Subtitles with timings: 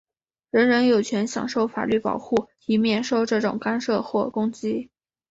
[0.49, 4.89] 人人有权享受法律保护,以免受这种干涉或攻击。